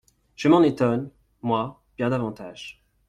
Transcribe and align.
Je 0.35 0.47
m'en 0.47 0.63
étonne, 0.63 1.11
moi, 1.43 1.83
bien 1.95 2.09
davantage. 2.09 2.83